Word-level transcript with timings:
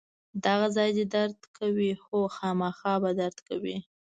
دغه 0.45 0.67
ځای 0.75 0.89
دې 0.97 1.05
درد 1.13 1.39
کوي؟ 1.57 1.91
هو، 2.03 2.19
خامخا 2.35 2.93
به 3.03 3.09
درد 3.19 3.37
کوي. 3.47 3.77